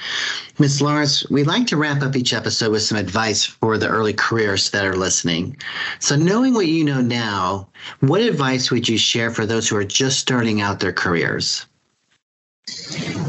Ms. 0.58 0.82
Laurance 0.82 1.28
we 1.30 1.44
like 1.44 1.66
to 1.68 1.76
wrap 1.76 2.02
up 2.02 2.16
each 2.16 2.32
episode 2.32 2.72
with 2.72 2.82
some 2.82 2.98
advice 2.98 3.44
for 3.44 3.78
the 3.78 3.88
early 3.88 4.14
careers 4.14 4.70
that 4.70 4.84
are 4.84 4.96
listening 4.96 5.56
so 6.00 6.16
knowing 6.16 6.54
what 6.54 6.66
you 6.66 6.82
know 6.82 7.00
now 7.00 7.68
what 8.00 8.20
advice 8.20 8.70
would 8.70 8.88
you 8.88 8.98
share 8.98 9.30
for 9.30 9.46
those 9.46 9.68
who 9.68 9.76
are 9.76 9.84
just 9.84 10.18
starting 10.18 10.60
out 10.60 10.80
their 10.80 10.92
careers 10.92 11.66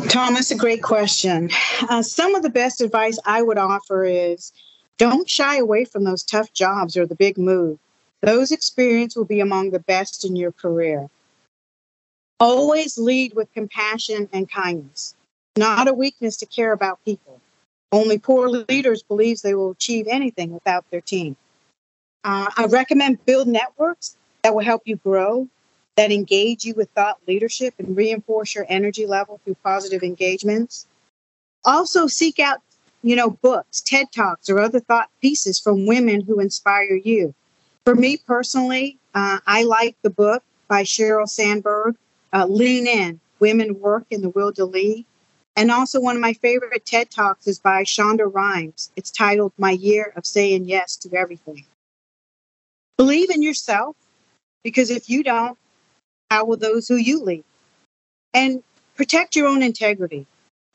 Tom, 0.10 0.36
that's 0.36 0.52
a 0.52 0.56
great 0.56 0.84
question. 0.84 1.50
Uh, 1.90 2.04
some 2.04 2.36
of 2.36 2.44
the 2.44 2.50
best 2.50 2.82
advice 2.82 3.18
I 3.26 3.42
would 3.42 3.58
offer 3.58 4.06
is 4.06 4.54
don't 4.98 5.30
shy 5.30 5.58
away 5.58 5.86
from 5.86 6.04
those 6.04 6.24
tough 6.24 6.54
jobs 6.54 6.96
or 6.96 7.06
the 7.06 7.16
big 7.16 7.38
move. 7.38 7.80
Those 8.22 8.52
experiences 8.52 9.18
will 9.18 9.26
be 9.26 9.40
among 9.40 9.72
the 9.72 9.80
best 9.80 10.24
in 10.24 10.36
your 10.36 10.52
career. 10.52 11.10
Always 12.40 12.98
lead 12.98 13.34
with 13.34 13.54
compassion 13.54 14.30
and 14.32 14.50
kindness. 14.50 15.16
Not 15.58 15.88
a 15.88 15.94
weakness 15.94 16.38
to 16.38 16.46
care 16.46 16.72
about 16.72 17.04
people. 17.06 17.42
Only 17.92 18.18
poor 18.18 18.50
leaders 18.50 19.04
believe 19.04 19.42
they 19.42 19.54
will 19.54 19.72
achieve 19.72 20.08
anything 20.08 20.52
without 20.52 20.90
their 20.90 21.02
team. 21.02 21.36
Uh, 22.24 22.50
I 22.56 22.66
recommend 22.66 23.26
build 23.26 23.48
networks 23.48 24.18
that 24.42 24.56
will 24.56 24.64
help 24.64 24.84
you 24.86 24.96
grow, 24.96 25.48
that 25.96 26.12
engage 26.12 26.66
you 26.66 26.74
with 26.74 26.90
thought 26.92 27.20
leadership 27.28 27.76
and 27.78 27.96
reinforce 27.96 28.56
your 28.56 28.66
energy 28.68 29.06
level 29.06 29.40
through 29.44 29.58
positive 29.64 30.02
engagements. 30.02 30.88
Also, 31.66 32.08
seek 32.08 32.40
out 32.40 32.62
you 33.04 33.16
know, 33.16 33.30
books, 33.30 33.82
TED 33.82 34.12
Talks, 34.12 34.50
or 34.50 34.60
other 34.60 34.80
thought 34.80 35.10
pieces 35.22 35.60
from 35.60 35.86
women 35.86 36.22
who 36.22 36.40
inspire 36.40 36.96
you. 36.96 37.36
For 37.86 37.94
me 37.94 38.18
personally, 38.18 38.98
uh, 39.14 39.40
I 39.46 39.64
like 39.64 39.98
the 40.02 40.10
book 40.10 40.42
by 40.70 40.84
Sheryl 40.84 41.28
Sandberg, 41.28 41.98
uh, 42.32 42.48
Lean 42.48 42.88
In 42.88 43.20
Women 43.40 43.80
Work 43.80 44.06
in 44.10 44.22
the 44.22 44.30
Will 44.30 44.54
to 44.54 44.66
Lead. 44.66 45.06
And 45.56 45.70
also, 45.70 46.00
one 46.00 46.16
of 46.16 46.22
my 46.22 46.34
favorite 46.34 46.86
TED 46.86 47.12
Talks 47.12 47.46
is 47.46 47.60
by 47.60 47.84
Shonda 47.84 48.34
Rhimes. 48.34 48.90
It's 48.96 49.12
titled 49.12 49.52
My 49.58 49.72
Year 49.72 50.14
of 50.16 50.26
Saying 50.26 50.66
Yes 50.66 50.96
to 50.98 51.14
Everything. 51.16 51.66
Believe 52.98 53.30
in 53.30 53.44
yourself, 53.44 53.96
because 54.64 54.90
if 54.90 55.10
you 55.10 55.24
don't, 55.24 55.58
how 56.32 56.46
will 56.46 56.58
those 56.58 56.88
who 56.88 56.96
you 56.96 57.22
lead? 57.22 57.44
And 58.34 58.64
protect 58.96 59.36
your 59.36 59.48
own 59.48 59.62
integrity. 59.62 60.26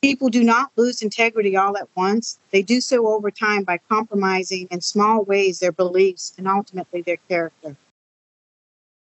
People 0.01 0.29
do 0.29 0.45
not 0.45 0.71
lose 0.77 1.03
integrity 1.03 1.57
all 1.57 1.77
at 1.77 1.89
once. 1.97 2.39
They 2.53 2.63
do 2.63 2.81
so 2.81 3.09
over 3.09 3.33
time 3.33 3.65
by 3.65 3.79
compromising 3.89 4.69
in 4.71 4.81
small 4.81 5.25
ways 5.25 5.59
their 5.59 5.73
beliefs 5.73 6.35
and 6.39 6.47
ultimately 6.47 7.03
their 7.03 7.17
character. 7.29 7.77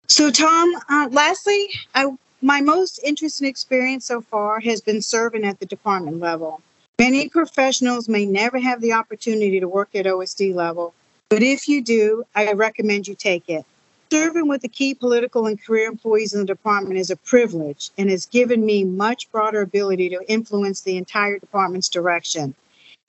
So, 0.08 0.32
Tom, 0.32 0.74
uh, 0.90 1.10
lastly, 1.12 1.70
I, 1.94 2.08
my 2.42 2.62
most 2.62 3.00
interesting 3.04 3.48
experience 3.48 4.06
so 4.06 4.22
far 4.22 4.60
has 4.62 4.82
been 4.82 5.02
serving 5.02 5.44
at 5.44 5.60
the 5.60 5.66
department 5.66 6.20
level. 6.20 6.62
Many 6.98 7.30
professionals 7.30 8.10
may 8.10 8.26
never 8.26 8.58
have 8.58 8.82
the 8.82 8.94
opportunity 8.94 9.60
to 9.60 9.68
work 9.68 9.90
at 9.96 10.06
OSD 10.06 10.56
level, 10.56 10.94
but 11.30 11.44
if 11.44 11.68
you 11.68 11.84
do, 11.84 12.24
I 12.36 12.54
recommend 12.54 13.08
you 13.08 13.16
take 13.16 13.50
it. 13.50 13.66
Serving 14.12 14.48
with 14.48 14.64
the 14.64 14.68
key 14.68 14.96
political 14.96 15.46
and 15.46 15.64
career 15.64 15.88
employees 15.88 16.34
in 16.34 16.40
the 16.40 16.46
department 16.46 17.00
is 17.00 17.12
a 17.12 17.16
privilege 17.16 17.92
and 17.96 18.10
has 18.10 18.26
given 18.26 18.66
me 18.66 18.84
much 18.84 19.32
broader 19.32 19.62
ability 19.62 20.10
to 20.10 20.24
influence 20.28 20.82
the 20.82 20.98
entire 20.98 21.38
department's 21.38 21.90
direction. 21.90 22.56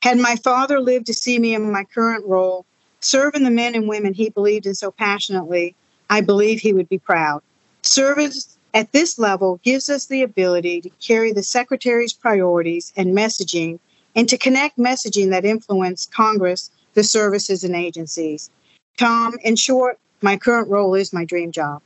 Had 0.02 0.18
my 0.18 0.36
father 0.36 0.78
lived 0.78 1.06
to 1.06 1.14
see 1.14 1.38
me 1.38 1.54
in 1.54 1.72
my 1.72 1.84
current 1.84 2.26
role, 2.26 2.66
serving 3.00 3.44
the 3.44 3.50
men 3.50 3.74
and 3.74 3.88
women 3.88 4.12
he 4.12 4.28
believed 4.28 4.66
in 4.66 4.74
so 4.74 4.90
passionately, 4.90 5.74
I 6.10 6.20
believe 6.20 6.60
he 6.60 6.74
would 6.74 6.88
be 6.90 6.98
proud. 6.98 7.42
Service 7.82 8.58
at 8.74 8.92
this 8.92 9.18
level 9.18 9.58
gives 9.64 9.88
us 9.88 10.04
the 10.04 10.22
ability 10.22 10.82
to 10.82 10.90
carry 11.00 11.32
the 11.32 11.42
Secretary's 11.42 12.12
priorities 12.12 12.92
and 12.94 13.16
messaging 13.16 13.78
and 14.14 14.28
to 14.28 14.36
connect 14.36 14.76
messaging 14.76 15.30
that 15.30 15.46
influence 15.46 16.04
Congress, 16.04 16.70
the 16.92 17.04
services, 17.04 17.64
and 17.64 17.74
agencies. 17.74 18.50
Tom, 18.98 19.38
in 19.42 19.56
short, 19.56 19.98
my 20.22 20.36
current 20.36 20.68
role 20.68 20.94
is 20.94 21.12
my 21.12 21.24
dream 21.24 21.52
job. 21.52 21.82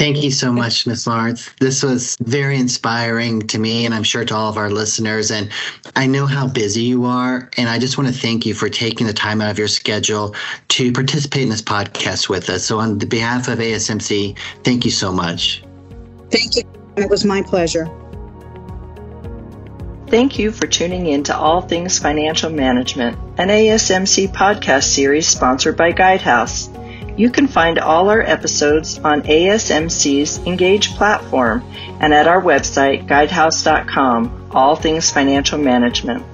Thank 0.00 0.22
you 0.22 0.30
so 0.30 0.50
much, 0.50 0.86
Ms. 0.86 1.06
Laurance. 1.06 1.50
This 1.60 1.82
was 1.82 2.16
very 2.22 2.56
inspiring 2.56 3.46
to 3.48 3.58
me, 3.58 3.84
and 3.84 3.94
I'm 3.94 4.02
sure 4.02 4.24
to 4.24 4.34
all 4.34 4.48
of 4.48 4.56
our 4.56 4.70
listeners. 4.70 5.30
And 5.30 5.50
I 5.94 6.06
know 6.06 6.24
how 6.24 6.48
busy 6.48 6.84
you 6.84 7.04
are, 7.04 7.50
and 7.58 7.68
I 7.68 7.78
just 7.78 7.98
want 7.98 8.08
to 8.08 8.18
thank 8.18 8.46
you 8.46 8.54
for 8.54 8.70
taking 8.70 9.06
the 9.06 9.12
time 9.12 9.42
out 9.42 9.50
of 9.50 9.58
your 9.58 9.68
schedule 9.68 10.34
to 10.68 10.90
participate 10.92 11.42
in 11.42 11.50
this 11.50 11.60
podcast 11.60 12.30
with 12.30 12.48
us. 12.48 12.64
So, 12.64 12.78
on 12.78 12.96
behalf 12.96 13.48
of 13.48 13.58
ASMC, 13.58 14.38
thank 14.64 14.86
you 14.86 14.90
so 14.90 15.12
much. 15.12 15.62
Thank 16.30 16.56
you. 16.56 16.62
It 16.96 17.10
was 17.10 17.26
my 17.26 17.42
pleasure. 17.42 17.84
Thank 20.06 20.38
you 20.38 20.50
for 20.50 20.66
tuning 20.66 21.08
in 21.08 21.24
to 21.24 21.36
All 21.36 21.60
Things 21.60 21.98
Financial 21.98 22.48
Management, 22.48 23.18
an 23.36 23.48
ASMC 23.48 24.32
podcast 24.32 24.84
series 24.84 25.28
sponsored 25.28 25.76
by 25.76 25.92
Guidehouse. 25.92 26.74
You 27.20 27.28
can 27.28 27.48
find 27.48 27.78
all 27.78 28.08
our 28.08 28.22
episodes 28.22 28.98
on 28.98 29.20
ASMC's 29.24 30.38
Engage 30.46 30.94
platform 30.94 31.62
and 32.00 32.14
at 32.14 32.26
our 32.26 32.40
website, 32.40 33.06
guidehouse.com, 33.06 34.48
all 34.52 34.74
things 34.74 35.10
financial 35.10 35.58
management. 35.58 36.24